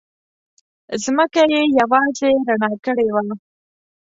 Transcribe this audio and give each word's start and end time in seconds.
ځمکه 1.03 1.41
یې 1.53 1.61
یوازې 1.79 2.29
رڼا 2.47 2.71
کړې 2.85 3.07
وه. 3.13 3.21